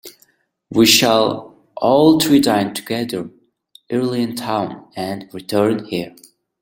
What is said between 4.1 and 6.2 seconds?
in town, and return here.